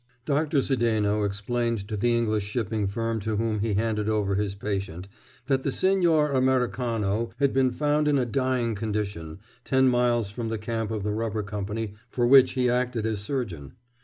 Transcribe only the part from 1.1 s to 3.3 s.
explained to the English shipping firm